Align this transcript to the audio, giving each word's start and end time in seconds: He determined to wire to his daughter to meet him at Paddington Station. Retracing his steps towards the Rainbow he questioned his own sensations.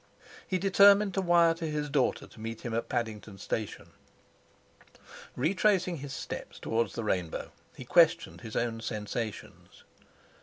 He 0.47 0.57
determined 0.57 1.13
to 1.13 1.21
wire 1.21 1.53
to 1.53 1.69
his 1.69 1.87
daughter 1.87 2.25
to 2.25 2.39
meet 2.39 2.61
him 2.61 2.73
at 2.73 2.89
Paddington 2.89 3.37
Station. 3.37 3.91
Retracing 5.35 5.97
his 5.97 6.11
steps 6.11 6.57
towards 6.57 6.95
the 6.95 7.03
Rainbow 7.03 7.51
he 7.75 7.85
questioned 7.85 8.41
his 8.41 8.55
own 8.55 8.81
sensations. 8.81 9.83